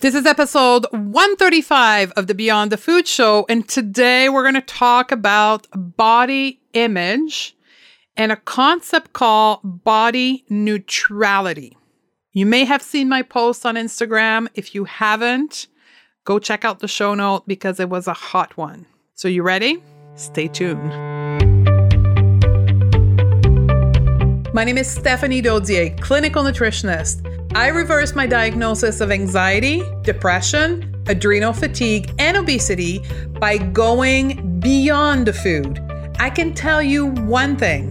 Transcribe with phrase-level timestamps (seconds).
[0.00, 4.60] This is episode 135 of the Beyond the Food Show, and today we're going to
[4.60, 7.56] talk about body image
[8.16, 11.76] and a concept called body neutrality.
[12.30, 14.46] You may have seen my post on Instagram.
[14.54, 15.66] If you haven't,
[16.24, 18.86] go check out the show note because it was a hot one.
[19.14, 19.82] So, you ready?
[20.14, 20.92] Stay tuned.
[24.54, 27.37] My name is Stephanie Dodier, clinical nutritionist.
[27.58, 33.02] I reversed my diagnosis of anxiety, depression, adrenal fatigue, and obesity
[33.40, 35.80] by going beyond the food.
[36.20, 37.90] I can tell you one thing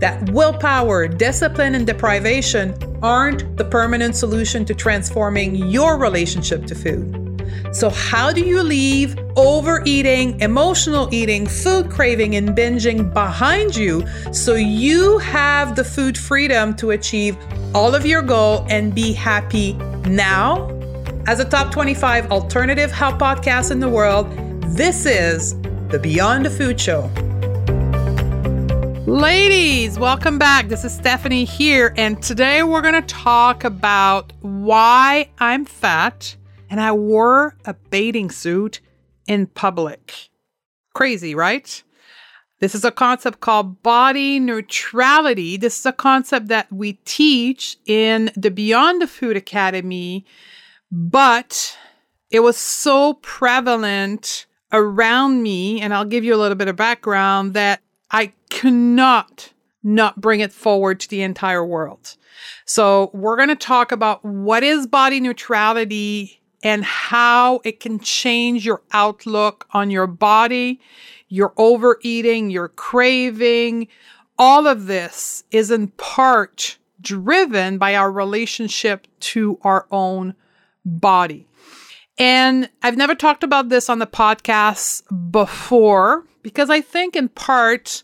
[0.00, 7.26] that willpower, discipline, and deprivation aren't the permanent solution to transforming your relationship to food.
[7.72, 14.54] So, how do you leave overeating, emotional eating, food craving, and binging behind you so
[14.54, 17.36] you have the food freedom to achieve
[17.76, 19.74] all of your goal and be happy
[20.08, 20.66] now?
[21.26, 24.32] As a top 25 alternative health podcast in the world,
[24.68, 25.60] this is
[25.90, 27.02] the Beyond the Food Show.
[29.06, 30.68] Ladies, welcome back.
[30.68, 36.34] This is Stephanie here, and today we're going to talk about why I'm fat
[36.70, 38.80] and I wore a bathing suit
[39.26, 40.30] in public.
[40.94, 41.82] Crazy, right?
[42.58, 45.56] This is a concept called body neutrality.
[45.56, 50.24] This is a concept that we teach in the Beyond the Food Academy,
[50.90, 51.76] but
[52.30, 57.54] it was so prevalent around me, and I'll give you a little bit of background
[57.54, 62.16] that I cannot not bring it forward to the entire world.
[62.64, 68.66] So, we're going to talk about what is body neutrality and how it can change
[68.66, 70.80] your outlook on your body,
[71.28, 73.88] your overeating, your craving.
[74.38, 80.34] All of this is in part driven by our relationship to our own
[80.84, 81.46] body.
[82.18, 88.02] And I've never talked about this on the podcast before because I think in part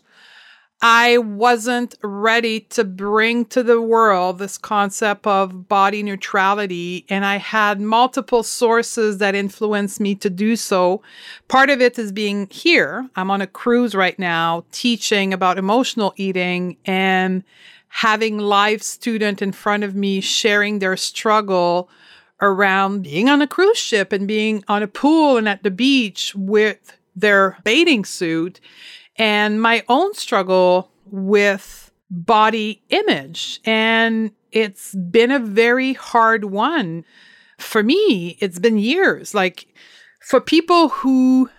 [0.85, 7.05] I wasn't ready to bring to the world this concept of body neutrality.
[7.07, 11.01] And I had multiple sources that influenced me to do so.
[11.47, 13.09] Part of it is being here.
[13.15, 17.45] I'm on a cruise right now teaching about emotional eating and
[17.87, 21.89] having live student in front of me sharing their struggle
[22.41, 26.35] around being on a cruise ship and being on a pool and at the beach
[26.35, 28.59] with their bathing suit
[29.17, 33.59] and my own struggle with body image.
[33.65, 37.05] And it's been a very hard one.
[37.57, 39.33] For me, it's been years.
[39.33, 39.67] Like
[40.21, 41.49] for people who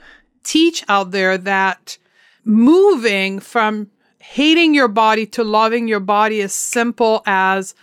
[0.43, 1.99] teach out there that
[2.45, 7.75] moving from hating your body to loving your body is simple as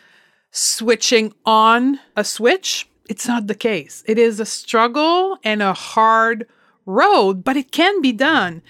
[0.51, 4.03] switching on a switch, it's not the case.
[4.07, 6.47] It is a struggle and a hard
[6.91, 8.61] road, but it can be done.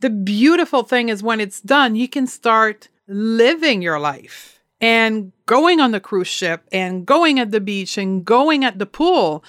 [0.00, 5.80] The beautiful thing is when it's done, you can start living your life and going
[5.80, 9.44] on the cruise ship and going at the beach and going at the pool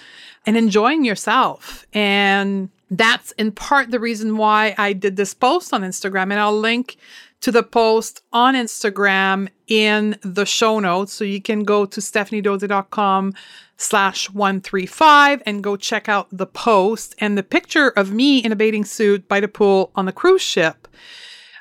[0.45, 1.85] and enjoying yourself.
[1.93, 6.23] And that's in part the reason why I did this post on Instagram.
[6.23, 6.97] And I'll link
[7.41, 11.11] to the post on Instagram in the show notes.
[11.13, 13.33] So you can go to stephaniedodier.com
[13.77, 18.55] slash 135 and go check out the post and the picture of me in a
[18.55, 20.87] bathing suit by the pool on the cruise ship.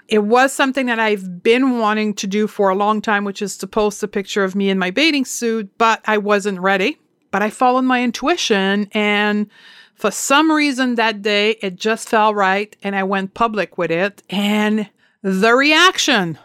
[0.06, 3.56] It was something that I've been wanting to do for a long time, which is
[3.58, 6.98] to post a picture of me in my bathing suit, but I wasn't ready.
[7.30, 9.48] But I followed my intuition and
[9.94, 14.22] for some reason that day it just felt right and I went public with it
[14.28, 14.90] and
[15.22, 16.38] the reaction.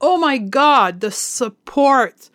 [0.00, 2.30] Oh my God, the support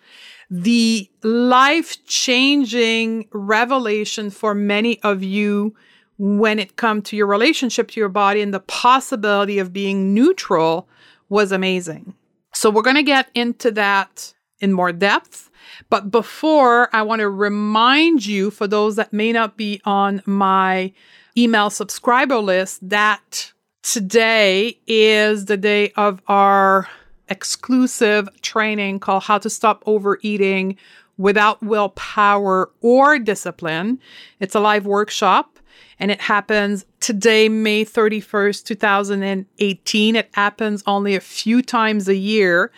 [0.49, 5.75] the life changing revelation for many of you
[6.17, 10.89] when it come to your relationship to your body and the possibility of being neutral
[11.29, 12.15] was amazing.
[12.53, 15.49] So we're going to get into that in more depth.
[15.89, 20.91] But before, I want to remind you, for those that may not be on my
[21.37, 26.87] email subscriber list, that today is the day of our
[27.29, 30.77] exclusive training called How to Stop Overeating
[31.17, 33.99] Without Willpower or Discipline.
[34.39, 35.59] It's a live workshop
[35.99, 40.15] and it happens today, May 31st, 2018.
[40.15, 42.71] It happens only a few times a year.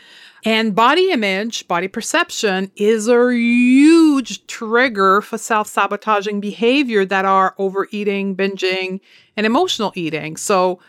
[0.43, 7.53] And body image, body perception is a huge trigger for self sabotaging behavior that are
[7.59, 9.01] overeating, binging,
[9.37, 10.37] and emotional eating.
[10.37, 10.79] So,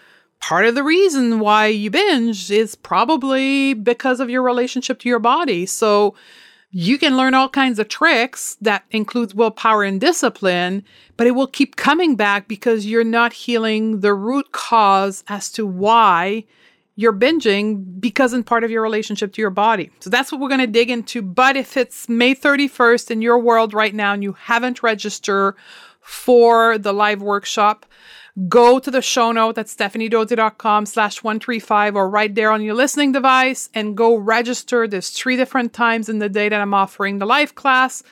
[0.41, 5.19] part of the reason why you binge is probably because of your relationship to your
[5.21, 5.67] body.
[5.67, 6.15] So
[6.75, 10.85] You can learn all kinds of tricks that includes willpower and discipline,
[11.19, 15.67] but it will keep coming back because you're not healing the root cause as to
[15.67, 16.45] why
[17.03, 19.91] you're binging because in part of your relationship to your body.
[20.01, 21.21] So that's what we're going to dig into.
[21.21, 25.57] But if it's May 31st in your world right now and you haven't registered
[26.01, 27.85] for the live workshop,
[28.49, 33.13] go to the show note at stephaniedodier.com slash 135 or right there on your listening
[33.13, 34.87] device and go register.
[34.87, 38.03] There's three different times in the day that I'm offering the live class.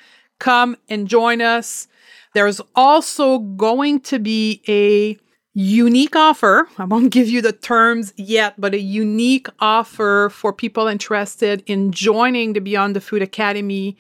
[0.41, 1.87] Come and join us.
[2.35, 5.19] There's also going to be a
[5.55, 6.69] unique offer.
[6.79, 11.91] I won't give you the terms yet, but a unique offer for people interested in
[11.93, 13.97] joining the Beyond the Food Academy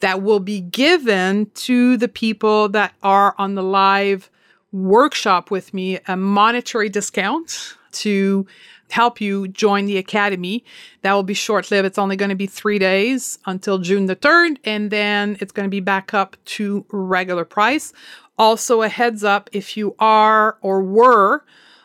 [0.00, 4.30] that will be given to the people that are on the live
[4.72, 8.46] workshop with me, a monetary discount to
[8.90, 10.64] help you join the academy.
[11.02, 11.86] That will be short lived.
[11.86, 15.66] It's only going to be three days until June the 3rd, and then it's going
[15.66, 17.92] to be back up to regular price.
[18.38, 21.44] Also, a heads up if you are or were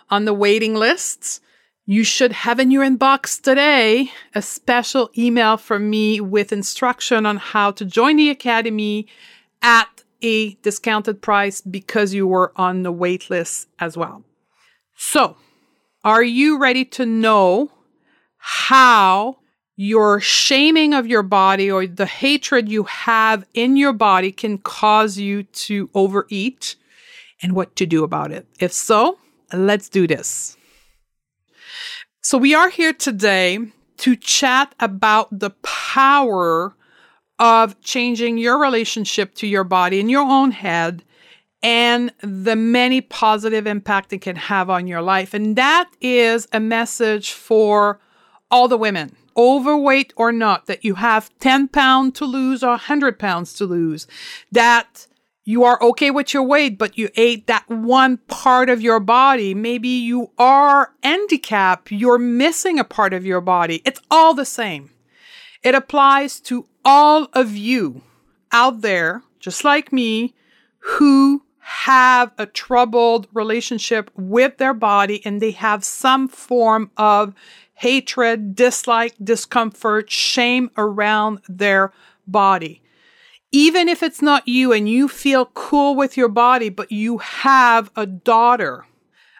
[0.10, 1.42] on the waiting lists,
[1.86, 7.38] you should have in your inbox today a special email from me with instruction on
[7.38, 9.08] how to join the Academy
[9.62, 14.24] at a discounted price because you were on the wait list as well.
[14.96, 15.38] So,
[16.04, 17.72] are you ready to know
[18.38, 19.39] how
[19.82, 25.18] your shaming of your body or the hatred you have in your body can cause
[25.18, 26.76] you to overeat
[27.42, 28.46] and what to do about it.
[28.60, 29.18] If so,
[29.54, 30.58] let's do this.
[32.22, 33.58] So, we are here today
[34.00, 36.76] to chat about the power
[37.40, 41.06] of changing your relationship to your body in your own head
[41.64, 45.34] and the many positive impact it can have on your life.
[45.34, 48.02] And that is a message for
[48.52, 53.18] all the women overweight or not, that you have 10 pounds to lose or 100
[53.18, 54.06] pounds to lose,
[54.52, 55.08] that
[55.46, 59.56] you are okay with your weight, but you ate that one part of your body.
[59.56, 63.82] Maybe you are handicapped, you're missing a part of your body.
[63.86, 64.92] It's all the same.
[65.64, 68.04] It applies to all of you
[68.52, 70.36] out there, just like me,
[70.80, 77.34] who have a troubled relationship with their body and they have some form of
[77.80, 81.94] hatred, dislike, discomfort, shame around their
[82.28, 82.82] body.
[83.54, 87.90] Even if it's not you and you feel cool with your body, but you have
[87.96, 88.86] a daughter,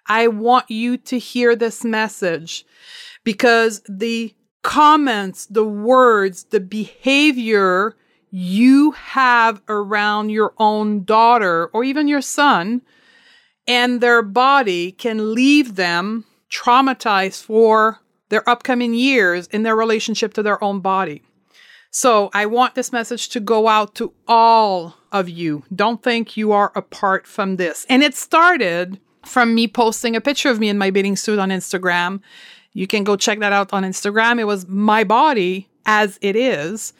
[0.08, 2.66] I want you to hear this message
[3.26, 4.34] because the
[4.64, 7.98] comments, the words, the behavior
[8.32, 12.84] you have around your own daughter or even your son
[13.68, 20.44] and their body can leave them traumatized for their upcoming years in their relationship to
[20.44, 21.22] their own body.
[21.92, 25.64] So I want this message to go out to all of you.
[25.76, 27.86] Don't think you are apart from this.
[27.90, 31.50] And it started from me posting a picture of me in my bathing suit on
[31.50, 32.22] Instagram.
[32.74, 34.40] You can go check that out on Instagram.
[34.40, 36.94] It was my body as it is.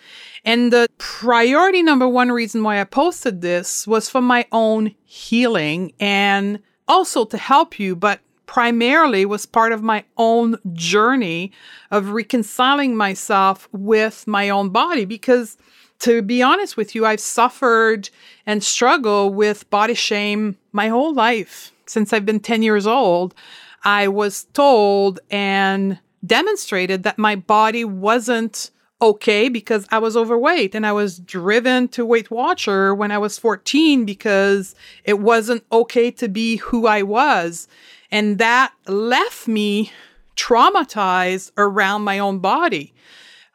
[0.44, 5.94] And the priority number one reason why I posted this was for my own healing
[6.00, 11.52] and also to help you, but primarily was part of my own journey
[11.92, 15.56] of reconciling myself with my own body because
[16.00, 18.10] to be honest with you, I've suffered
[18.48, 21.72] and struggled with body shame my whole life.
[21.86, 23.36] Since I've been 10 years old,
[23.84, 30.88] I was told and demonstrated that my body wasn't okay because I was overweight and
[30.88, 36.28] I was driven to Weight Watcher when I was 14 because it wasn't okay to
[36.28, 37.68] be who I was.
[38.12, 39.92] And that left me
[40.36, 42.94] traumatized around my own body.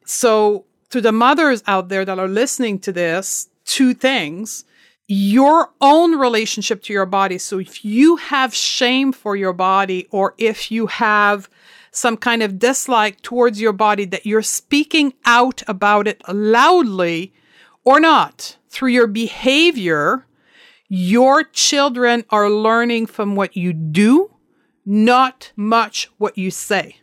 [0.05, 4.65] So, to the mothers out there that are listening to this, two things
[5.07, 7.37] your own relationship to your body.
[7.39, 11.49] So, if you have shame for your body, or if you have
[11.91, 17.33] some kind of dislike towards your body, that you're speaking out about it loudly
[17.85, 20.27] or not through your behavior,
[20.89, 24.34] your children are learning from what you do
[24.85, 26.97] not much what you say.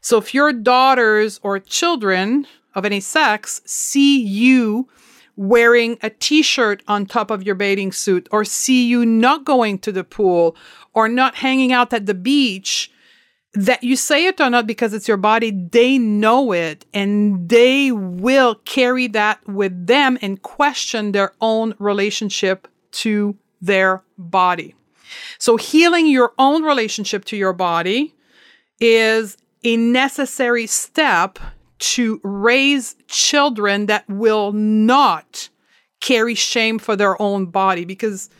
[0.00, 4.88] So if your daughters or children of any sex see you
[5.36, 9.92] wearing a t-shirt on top of your bathing suit or see you not going to
[9.92, 10.56] the pool
[10.94, 12.90] or not hanging out at the beach,
[13.54, 17.92] that you say it or not because it's your body, they know it and they
[17.92, 24.74] will carry that with them and question their own relationship to their body.
[25.38, 28.14] So, healing your own relationship to your body
[28.80, 31.38] is a necessary step
[31.78, 35.48] to raise children that will not
[36.00, 38.30] carry shame for their own body because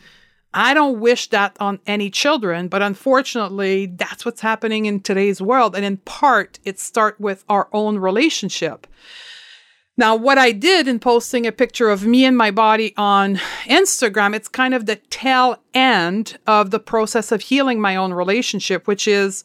[0.53, 5.75] I don't wish that on any children, but unfortunately, that's what's happening in today's world.
[5.75, 8.87] And in part, it starts with our own relationship.
[9.99, 14.33] Now, what I did in posting a picture of me and my body on Instagram,
[14.33, 19.09] it's kind of the tail end of the process of healing my own relationship, which
[19.09, 19.43] is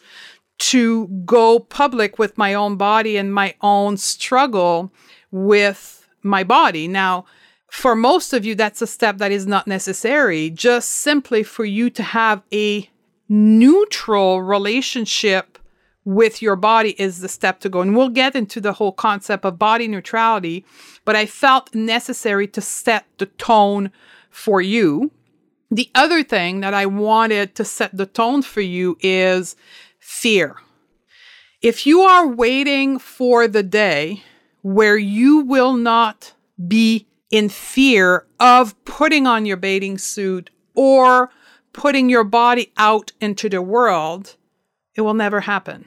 [0.60, 4.92] to go public with my own body and my own struggle
[5.32, 6.86] with my body.
[6.86, 7.24] Now,
[7.66, 11.90] for most of you, that's a step that is not necessary, just simply for you
[11.90, 12.88] to have a
[13.28, 15.58] neutral relationship
[16.04, 17.80] with your body is the step to go.
[17.80, 20.64] And we'll get into the whole concept of body neutrality,
[21.04, 23.90] but I felt necessary to set the tone
[24.30, 25.10] for you.
[25.70, 29.56] The other thing that I wanted to set the tone for you is
[29.98, 30.56] fear.
[31.62, 34.22] If you are waiting for the day
[34.60, 36.34] where you will not
[36.68, 41.30] be in fear of putting on your bathing suit or
[41.72, 44.36] putting your body out into the world,
[44.96, 45.86] it will never happen.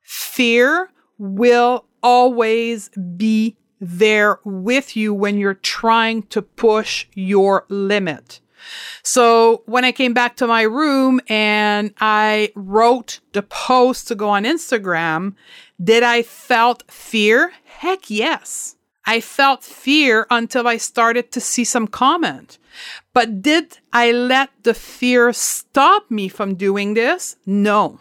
[0.00, 8.40] Fear will always be there with you when you're trying to push your limit.
[9.02, 14.28] So when I came back to my room and I wrote the post to go
[14.28, 15.34] on Instagram,
[15.82, 17.52] did I felt fear?
[17.64, 18.76] Heck yes.
[19.04, 22.58] I felt fear until I started to see some comment.
[23.12, 27.36] But did I let the fear stop me from doing this?
[27.44, 27.98] No.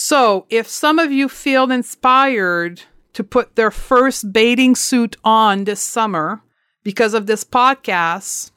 [0.00, 2.82] So if some of you feel inspired
[3.14, 6.40] to put their first bathing suit on this summer
[6.84, 8.52] because of this podcast,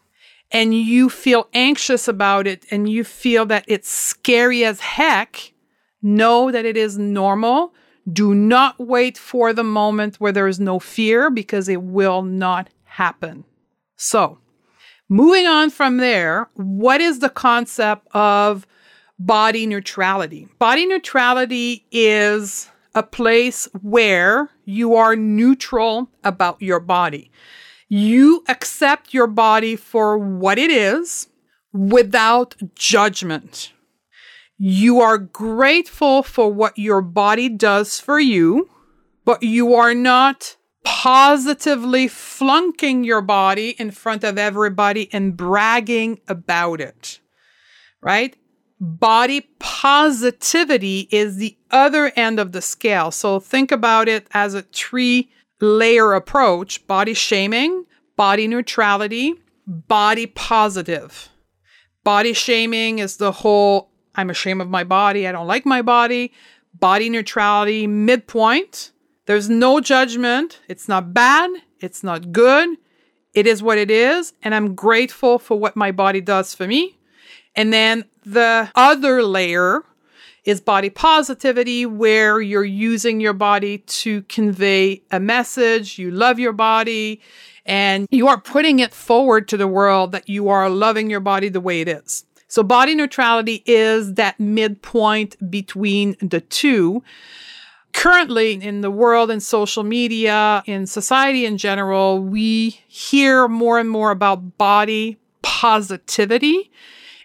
[0.51, 5.53] and you feel anxious about it and you feel that it's scary as heck,
[6.03, 7.73] know that it is normal.
[8.11, 12.69] Do not wait for the moment where there is no fear because it will not
[12.83, 13.45] happen.
[13.95, 14.37] So,
[15.09, 18.67] moving on from there, what is the concept of
[19.25, 20.47] body neutrality?
[20.59, 27.31] Body neutrality is a place where you are neutral about your body.
[27.87, 31.27] You accept your body for what it is
[31.73, 33.73] without judgment.
[34.57, 38.69] You are grateful for what your body does for you,
[39.25, 46.81] but you are not positively flunking your body in front of everybody and bragging about
[46.81, 47.19] it.
[48.01, 48.35] Right?
[48.83, 53.11] Body positivity is the other end of the scale.
[53.11, 57.85] So think about it as a three layer approach body shaming,
[58.15, 59.35] body neutrality,
[59.67, 61.29] body positive.
[62.03, 66.33] Body shaming is the whole I'm ashamed of my body, I don't like my body.
[66.73, 68.91] Body neutrality, midpoint.
[69.25, 70.59] There's no judgment.
[70.67, 72.77] It's not bad, it's not good.
[73.33, 76.97] It is what it is, and I'm grateful for what my body does for me.
[77.55, 79.83] And then the other layer
[80.43, 85.99] is body positivity, where you're using your body to convey a message.
[85.99, 87.21] You love your body
[87.65, 91.49] and you are putting it forward to the world that you are loving your body
[91.49, 92.25] the way it is.
[92.47, 97.03] So, body neutrality is that midpoint between the two.
[97.93, 103.89] Currently, in the world, in social media, in society in general, we hear more and
[103.89, 106.71] more about body positivity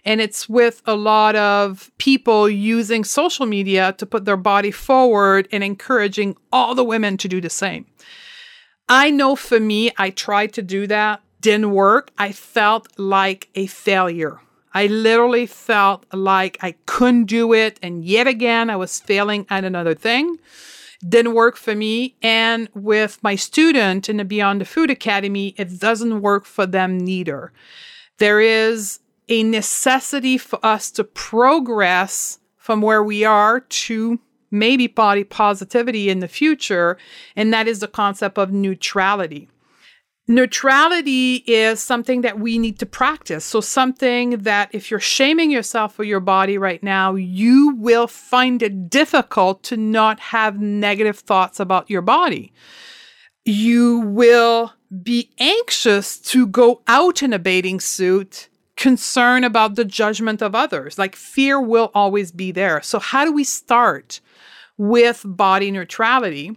[0.07, 5.49] and it's with a lot of people using social media to put their body forward
[5.51, 7.85] and encouraging all the women to do the same.
[8.87, 12.11] I know for me, I tried to do that, didn't work.
[12.17, 14.39] I felt like a failure.
[14.73, 17.77] I literally felt like I couldn't do it.
[17.83, 20.37] And yet again, I was failing at another thing.
[21.07, 22.15] Didn't work for me.
[22.21, 26.97] And with my student in the Beyond the Food Academy, it doesn't work for them
[26.97, 27.51] neither.
[28.19, 28.99] There is
[29.29, 34.19] a necessity for us to progress from where we are to
[34.51, 36.97] maybe body positivity in the future.
[37.35, 39.49] And that is the concept of neutrality.
[40.29, 43.45] Neutrality is something that we need to practice.
[43.45, 48.61] So, something that if you're shaming yourself for your body right now, you will find
[48.61, 52.51] it difficult to not have negative thoughts about your body.
[53.45, 60.41] You will be anxious to go out in a bathing suit concern about the judgment
[60.41, 60.97] of others.
[60.97, 62.81] Like fear will always be there.
[62.81, 64.21] So, how do we start
[64.77, 66.55] with body neutrality?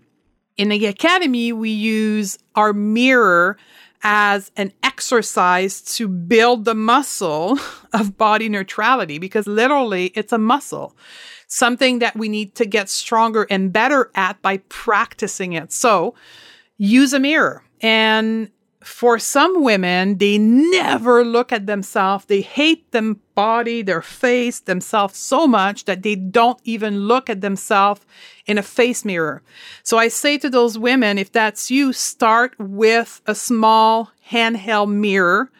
[0.56, 3.56] In the academy, we use our mirror
[4.02, 7.58] as an exercise to build the muscle
[7.92, 10.96] of body neutrality because literally it's a muscle,
[11.48, 15.72] something that we need to get stronger and better at by practicing it.
[15.72, 16.14] So
[16.78, 18.50] use a mirror and
[18.82, 22.24] for some women, they never look at themselves.
[22.24, 27.42] They hate their body, their face, themselves so much that they don't even look at
[27.42, 28.00] themselves
[28.46, 29.42] in a face mirror.
[29.82, 35.50] So I say to those women, if that's you, start with a small handheld mirror.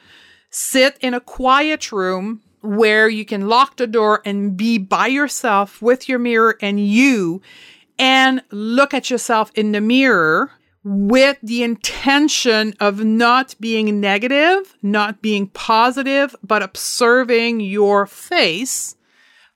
[0.49, 5.83] Sit in a quiet room where you can lock the door and be by yourself
[5.83, 7.43] with your mirror and you
[7.99, 10.51] and look at yourself in the mirror
[10.83, 18.97] with the intention of not being negative, not being positive, but observing your face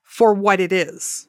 [0.02, 1.28] for what it is.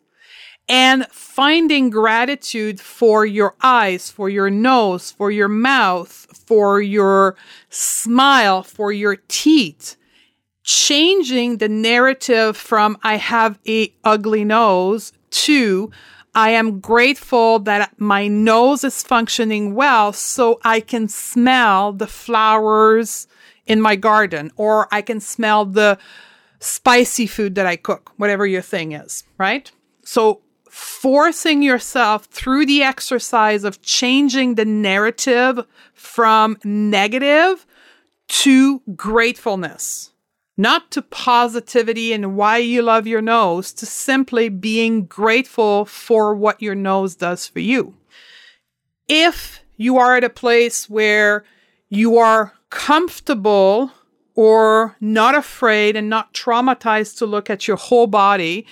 [0.68, 7.36] And finding gratitude for your eyes, for your nose, for your mouth, for your
[7.70, 9.96] smile, for your teeth.
[10.64, 15.92] Changing the narrative from I have a ugly nose to
[16.36, 23.28] I am grateful that my nose is functioning well so I can smell the flowers
[23.66, 25.98] in my garden or I can smell the
[26.60, 29.72] spicy food that I cook, whatever your thing is, right?
[30.04, 37.66] So forcing yourself through the exercise of changing the narrative from negative
[38.28, 40.12] to gratefulness
[40.58, 46.62] not to positivity and why you love your nose, to simply being grateful for what
[46.62, 47.94] your nose does for you.
[49.08, 51.44] If you are at a place where
[51.90, 53.92] you are comfortable
[54.36, 58.66] or not afraid and not traumatized to look at your whole body,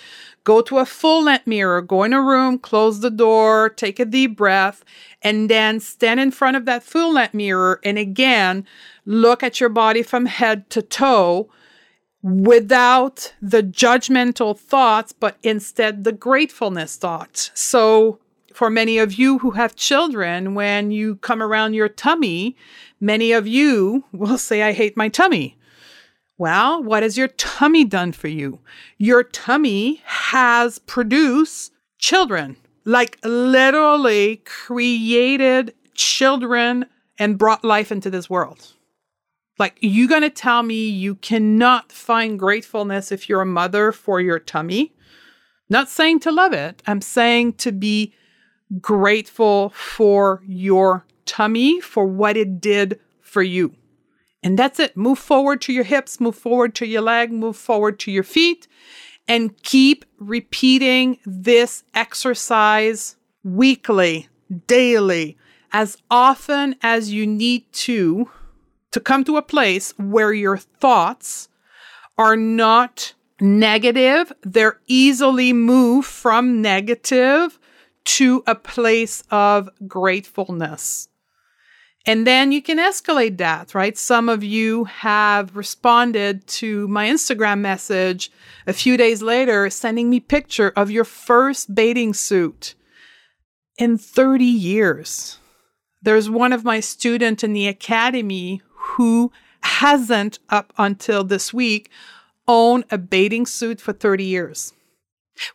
[0.43, 4.05] go to a full length mirror, go in a room, close the door, take a
[4.05, 4.83] deep breath,
[5.21, 8.65] and then stand in front of that full length mirror and again
[9.05, 11.49] look at your body from head to toe
[12.23, 17.51] without the judgmental thoughts, but instead the gratefulness thoughts.
[17.53, 18.19] So,
[18.53, 22.55] for many of you who have children, when you come around your tummy,
[23.01, 25.57] many of you will say, I hate my tummy.
[26.37, 28.59] Well, what has your tummy done for you?
[28.97, 36.86] Your tummy has produced children, like literally created children
[37.19, 38.73] and brought life into this world.
[39.63, 44.19] Like, you going to tell me you cannot find gratefulness if you're a mother for
[44.19, 44.93] your tummy?
[45.69, 46.84] Not saying to love it.
[46.86, 48.13] I'm saying to be
[48.82, 53.73] grateful for your tummy, for what it did for you.
[54.43, 54.97] And that's it.
[54.97, 58.67] Move forward to your hips, move forward to your leg, move forward to your feet,
[59.30, 64.28] and keep repeating this exercise weekly,
[64.67, 65.38] daily,
[65.71, 68.30] as often as you need to
[68.93, 71.49] to come to a place where your thoughts
[72.17, 74.32] are not negative.
[74.43, 77.60] They're easily moved from negative
[78.06, 81.10] to a place of gratefulness.
[82.06, 83.97] And then you can escalate that, right?
[83.97, 88.29] Some of you have responded to my Instagram message
[88.67, 92.75] a few days later, sending me picture of your first bathing suit
[93.77, 95.39] in 30 years.
[96.01, 98.62] There's one of my students in the academy
[98.93, 101.89] who hasn't, up until this week,
[102.47, 104.73] owned a bathing suit for 30 years,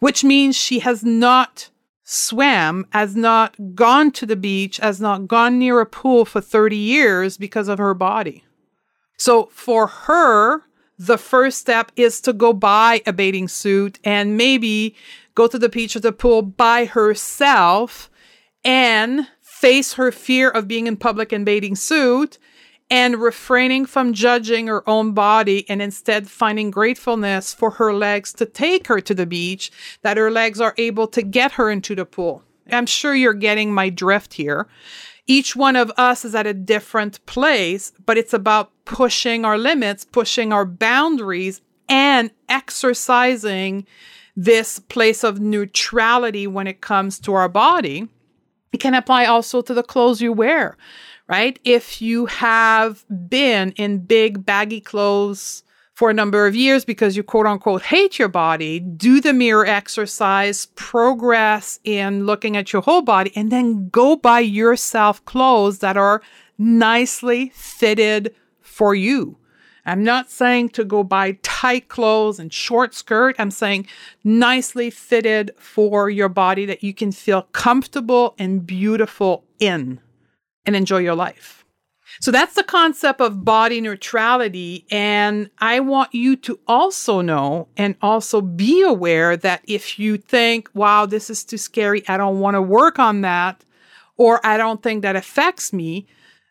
[0.01, 1.71] which means she has not
[2.03, 6.77] swam, has not gone to the beach, has not gone near a pool for 30
[6.77, 8.45] years because of her body.
[9.19, 10.63] So for her,
[10.99, 14.97] the first step is to go buy a bathing suit and maybe
[15.35, 18.11] go to the beach or the pool by herself
[18.65, 22.39] and face her fear of being in public in bathing suit
[22.91, 28.47] and refraining from judging her own body and instead finding gratefulness for her legs to
[28.47, 29.71] take her to the beach,
[30.03, 32.43] that her legs are able to get her into the pool.
[32.71, 34.67] I'm sure you're getting my drift here.
[35.27, 40.05] Each one of us is at a different place, but it's about pushing our limits,
[40.05, 43.87] pushing our boundaries, and exercising
[44.35, 48.09] this place of neutrality when it comes to our body.
[48.73, 50.77] It can apply also to the clothes you wear
[51.29, 51.59] right?
[51.65, 55.63] If you have been in big baggy clothes
[55.95, 59.67] for a number of years because you quote unquote hate your body, do the mirror
[59.67, 65.97] exercise, progress in looking at your whole body, and then go buy yourself clothes that
[65.97, 66.23] are
[66.57, 69.37] nicely fitted for you.
[69.85, 73.37] I'm not saying to go buy tight clothes and short skirt.
[73.39, 73.87] I'm saying
[74.23, 80.01] nicely fitted for your body that you can feel comfortable and beautiful in
[80.69, 81.65] and enjoy your life.
[82.21, 84.85] So that's the concept of body neutrality.
[84.91, 90.69] And I want you to also know and also be aware that if you think,
[90.75, 93.65] wow, this is too scary, I don't want to work on that,
[94.17, 96.07] or I don't think that affects me,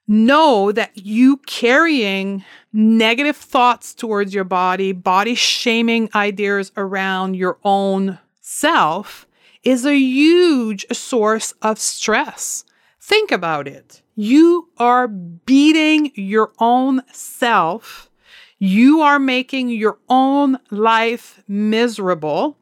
[0.08, 8.17] know that you carrying negative thoughts towards your body, body shaming ideas around your own
[8.39, 9.27] self
[9.63, 12.63] is a huge source of stress.
[13.01, 14.01] Think about it.
[14.19, 18.10] You are beating your own self.
[18.58, 22.58] You are making your own life miserable.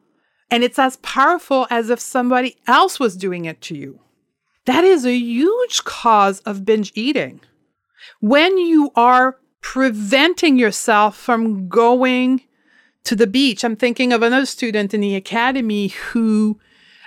[0.51, 4.01] And it's as powerful as if somebody else was doing it to you.
[4.65, 7.39] That is a huge cause of binge eating.
[8.19, 12.41] When you are preventing yourself from going
[13.05, 16.59] to the beach, I'm thinking of another student in the academy who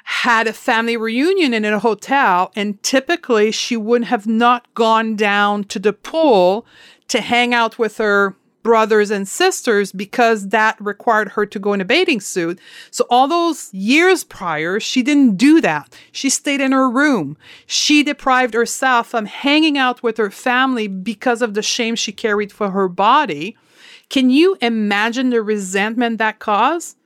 [0.09, 5.63] had a family reunion in a hotel, and typically she would have not gone down
[5.65, 6.65] to the pool
[7.09, 11.83] to hang out with her brothers and sisters because that required her to go in
[11.83, 12.59] a bathing suit.
[12.91, 15.95] So all those years prior, she didn't do that.
[16.11, 17.37] She stayed in her room.
[17.67, 22.51] She deprived herself from hanging out with her family because of the shame she carried
[22.51, 23.59] for her body.
[24.09, 26.98] Can you imagine the resentment that caused?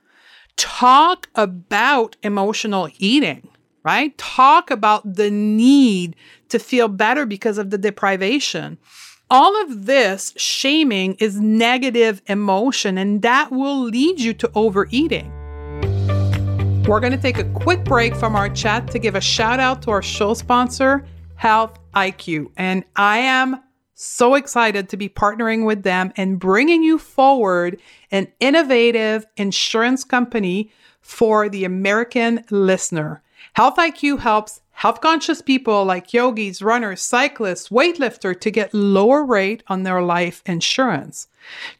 [0.57, 3.47] Talk about emotional eating,
[3.83, 4.17] right?
[4.17, 6.15] Talk about the need
[6.49, 8.77] to feel better because of the deprivation.
[9.29, 15.31] All of this shaming is negative emotion, and that will lead you to overeating.
[16.87, 19.81] We're going to take a quick break from our chat to give a shout out
[19.83, 22.51] to our show sponsor, Health IQ.
[22.57, 23.61] And I am
[23.95, 27.79] so excited to be partnering with them and bringing you forward
[28.11, 33.21] an innovative insurance company for the American listener.
[33.53, 39.63] Health IQ helps health conscious people like yogis, runners, cyclists, weightlifters to get lower rate
[39.67, 41.27] on their life insurance.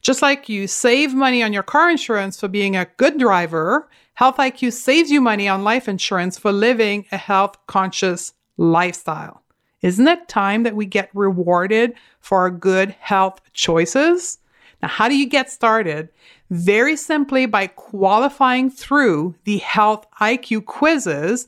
[0.02, 4.38] Just like you save money on your car insurance for being a good driver, Health
[4.38, 9.43] IQ saves you money on life insurance for living a health conscious lifestyle.
[9.84, 14.40] Isn't it time that we get rewarded for our good health choices?
[14.82, 16.10] Now, how do you get started?
[16.50, 21.46] Very simply by qualifying through the health IQ quizzes.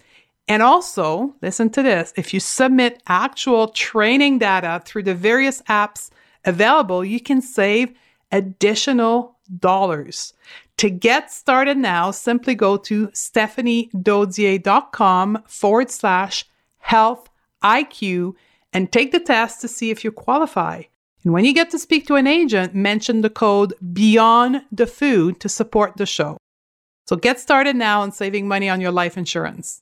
[0.47, 6.11] And also, listen to this if you submit actual training data through the various apps
[6.43, 7.93] available, you can save
[8.31, 10.33] additional dollars.
[10.77, 16.45] To get started now, simply go to stephaniedodier.com forward slash
[16.79, 17.29] health
[17.65, 18.35] IQ
[18.71, 20.83] and take the test to see if you qualify.
[21.23, 25.39] And when you get to speak to an agent, mention the code Beyond the Food
[25.39, 26.37] to support the show.
[27.07, 29.81] So get started now on saving money on your life insurance.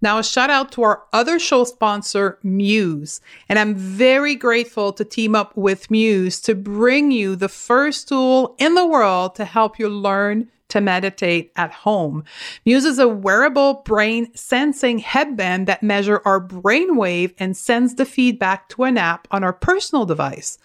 [0.00, 3.20] Now, a shout out to our other show sponsor, Muse.
[3.48, 8.54] And I'm very grateful to team up with Muse to bring you the first tool
[8.58, 12.24] in the world to help you learn to meditate at home.
[12.64, 18.68] Muse is a wearable brain sensing headband that measure our brainwave and sends the feedback
[18.68, 20.58] to an app on our personal device.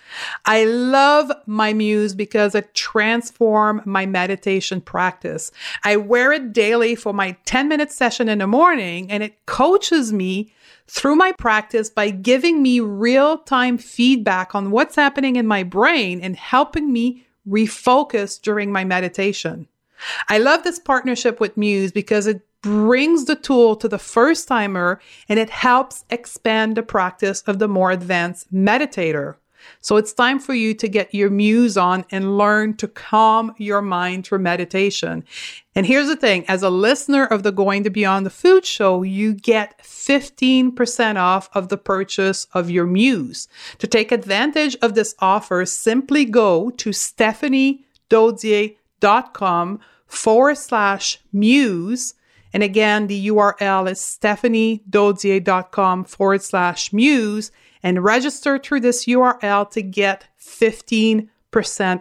[0.45, 5.51] I love my Muse because it transformed my meditation practice.
[5.83, 10.11] I wear it daily for my 10 minute session in the morning and it coaches
[10.11, 10.53] me
[10.87, 16.19] through my practice by giving me real time feedback on what's happening in my brain
[16.21, 19.67] and helping me refocus during my meditation.
[20.29, 24.99] I love this partnership with Muse because it brings the tool to the first timer
[25.27, 29.35] and it helps expand the practice of the more advanced meditator.
[29.81, 33.81] So it's time for you to get your muse on and learn to calm your
[33.81, 35.25] mind through meditation.
[35.75, 39.03] And here's the thing as a listener of the Going to Beyond the Food show,
[39.03, 43.47] you get 15% off of the purchase of your muse.
[43.79, 49.79] To take advantage of this offer, simply go to stephaniedodier.com
[50.13, 52.15] forward slash muse.
[52.53, 59.81] And again, the URL is stephaniedodier.com forward slash muse and register through this URL to
[59.81, 61.29] get 15%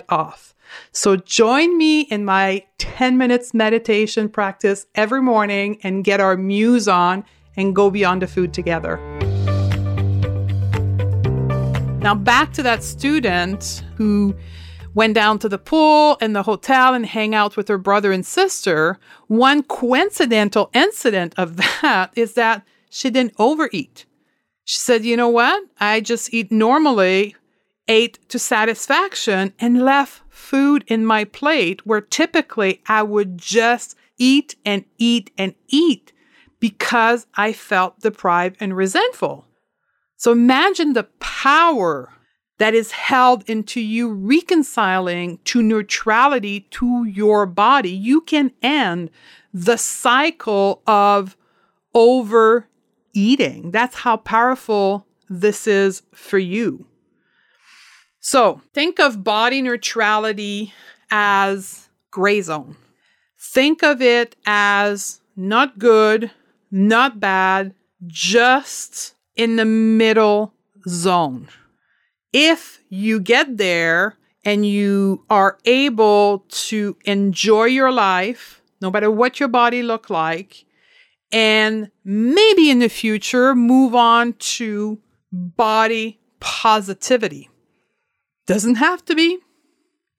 [0.09, 0.55] off.
[0.93, 6.87] So join me in my 10 minutes meditation practice every morning and get our muse
[6.89, 7.25] on
[7.57, 8.99] and go beyond the food together.
[12.01, 14.35] Now, back to that student who
[14.95, 18.25] went down to the pool and the hotel and hang out with her brother and
[18.25, 18.99] sister.
[19.27, 24.05] One coincidental incident of that is that she didn't overeat.
[24.65, 25.65] She said, You know what?
[25.81, 27.37] I just eat normally,
[27.89, 34.57] ate to satisfaction, and left food in my plate where typically I would just eat
[34.65, 36.13] and eat and eat
[36.61, 39.47] because I felt deprived and resentful.
[40.17, 42.13] So imagine the power
[42.59, 49.11] that is held into you reconciling to neutrality to your body, you can end
[49.53, 51.37] the cycle of
[51.95, 53.71] overeating.
[53.71, 56.87] That's how powerful this is for you.
[58.21, 60.73] So think of body neutrality
[61.11, 62.77] as gray zone.
[63.39, 66.31] Think of it as not good,
[66.71, 67.75] not bad,
[68.07, 70.55] just in the middle
[70.89, 71.49] zone.
[72.33, 79.39] If you get there and you are able to enjoy your life, no matter what
[79.39, 80.65] your body look like,
[81.31, 84.99] and maybe in the future move on to
[85.33, 87.49] body positivity.
[88.47, 89.39] Doesn't have to be.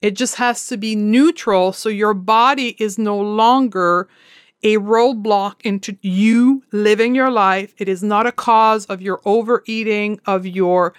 [0.01, 4.09] It just has to be neutral so your body is no longer
[4.63, 7.73] a roadblock into you living your life.
[7.77, 10.93] It is not a cause of your overeating, of your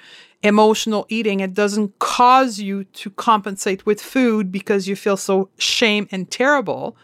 [0.45, 1.41] emotional eating.
[1.41, 6.97] It doesn't cause you to compensate with food because you feel so shame and terrible.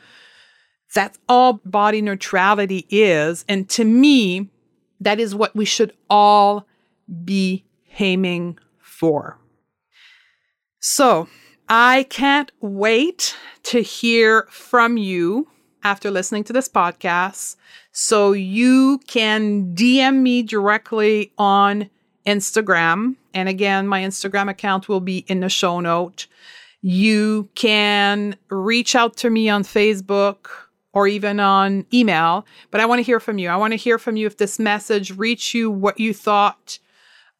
[0.94, 3.44] That's all body neutrality is.
[3.48, 4.50] And to me,
[5.00, 6.66] that is what we should all
[7.24, 7.64] be
[7.98, 9.38] aiming for.
[10.80, 11.28] So
[11.68, 15.48] I can't wait to hear from you
[15.82, 17.56] after listening to this podcast.
[17.92, 21.88] So you can DM me directly on
[22.26, 23.16] Instagram.
[23.34, 26.26] And again, my Instagram account will be in the show note.
[26.82, 30.48] You can reach out to me on Facebook
[30.92, 33.48] or even on email, but I want to hear from you.
[33.48, 36.78] I want to hear from you if this message reached you, what you thought.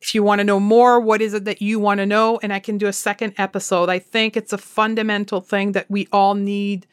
[0.00, 2.38] If you want to know more, what is it that you want to know?
[2.42, 3.88] And I can do a second episode.
[3.88, 6.86] I think it's a fundamental thing that we all need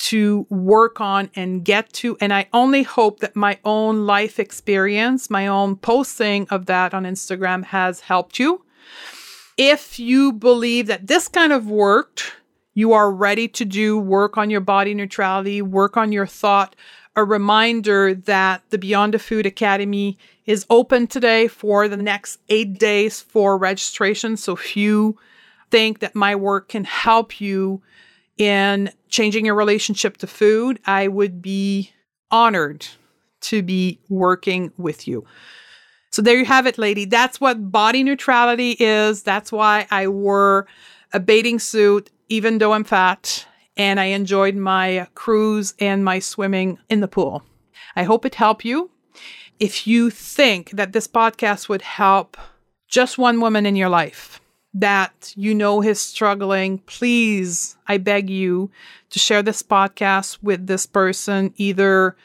[0.00, 2.16] to work on and get to.
[2.20, 7.04] And I only hope that my own life experience, my own posting of that on
[7.04, 8.64] Instagram has helped you.
[9.58, 12.32] If you believe that this kind of worked,
[12.72, 16.74] you are ready to do work on your body neutrality, work on your thought,
[17.14, 22.78] a reminder that the Beyond the Food Academy is open today for the next eight
[22.78, 24.38] days for registration.
[24.38, 25.18] So if you
[25.70, 27.82] think that my work can help you
[28.40, 31.92] in changing your relationship to food, I would be
[32.30, 32.86] honored
[33.42, 35.24] to be working with you.
[36.10, 37.04] So there you have it, lady.
[37.04, 39.22] That's what body neutrality is.
[39.22, 40.66] That's why I wore
[41.12, 46.78] a bathing suit, even though I'm fat, and I enjoyed my cruise and my swimming
[46.88, 47.44] in the pool.
[47.94, 48.90] I hope it helped you.
[49.58, 52.36] If you think that this podcast would help
[52.88, 54.40] just one woman in your life,
[54.74, 58.70] that you know is struggling, please, I beg you
[59.10, 62.16] to share this podcast with this person, either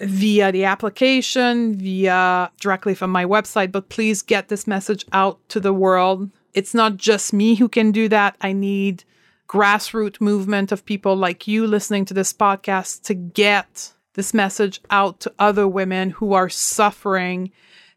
[0.00, 5.60] via the application, via directly from my website, but please get this message out to
[5.60, 6.30] the world.
[6.52, 8.36] It's not just me who can do that.
[8.40, 9.04] I need
[9.48, 15.20] grassroots movement of people like you listening to this podcast to get this message out
[15.20, 17.50] to other women who are suffering,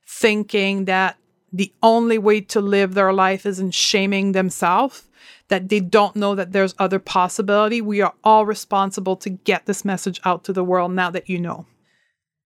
[0.05, 1.17] thinking that
[1.57, 5.07] the only way to live their life is in shaming themselves,
[5.47, 7.81] that they don't know that there's other possibility.
[7.81, 11.39] We are all responsible to get this message out to the world now that you
[11.39, 11.65] know.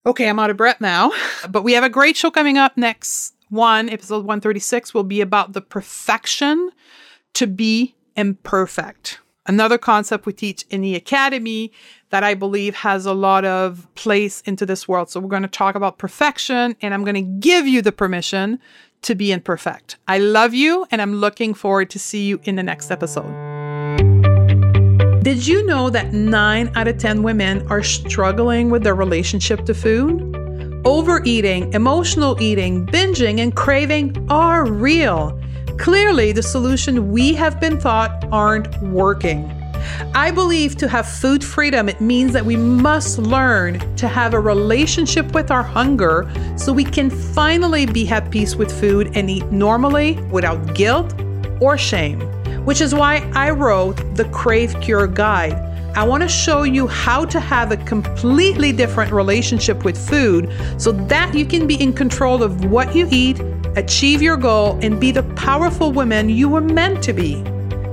[0.06, 1.12] Okay, I'm out of breath now,
[1.50, 3.90] but we have a great show coming up next one.
[3.90, 6.72] Episode 136 will be about the perfection
[7.34, 9.20] to be imperfect.
[9.48, 11.72] Another concept we teach in the academy
[12.12, 15.10] that I believe has a lot of place into this world.
[15.10, 18.60] So we're going to talk about perfection and I'm going to give you the permission
[19.04, 19.98] to be imperfect.
[20.08, 23.32] I love you and I'm looking forward to see you in the next episode.
[25.24, 29.74] Did you know that 9 out of 10 women are struggling with their relationship to
[29.74, 30.36] food?
[30.84, 35.40] Overeating, emotional eating, binging, and craving are real.
[35.78, 39.61] Clearly, the solution we have been taught aren't working.
[40.14, 44.40] I believe to have food freedom, it means that we must learn to have a
[44.40, 49.46] relationship with our hunger so we can finally be at peace with food and eat
[49.52, 51.14] normally without guilt
[51.60, 52.20] or shame.
[52.66, 55.54] Which is why I wrote the Crave Cure Guide.
[55.96, 60.94] I want to show you how to have a completely different relationship with food so
[60.94, 63.42] that you can be in control of what you eat,
[63.76, 67.44] achieve your goal, and be the powerful woman you were meant to be.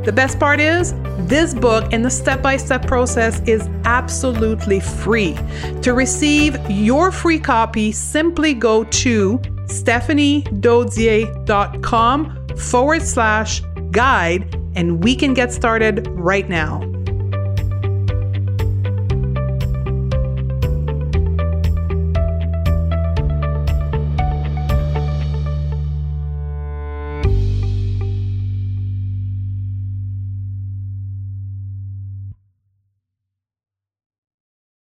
[0.08, 0.94] The best part is,
[1.28, 5.36] this book and the step by step process is absolutely free.
[5.82, 15.34] To receive your free copy, simply go to stephaniedodier.com forward slash guide and we can
[15.34, 16.80] get started right now.